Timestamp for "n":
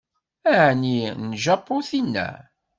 1.25-1.27